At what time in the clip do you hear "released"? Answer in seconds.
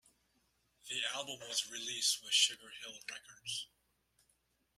1.69-2.23